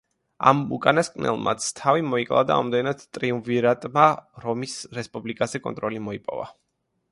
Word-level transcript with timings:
ამ 0.51 0.61
უკანასკნელმაც 0.77 1.67
თავი 1.79 2.05
მოიკლა 2.13 2.41
და 2.53 2.57
ამდენად, 2.63 3.05
ტრიუმვირატმა 3.19 4.07
რომის 4.47 4.75
რესპუბლიკაზე 4.99 5.65
კონტროლი 5.69 6.05
მოიპოვა. 6.11 6.53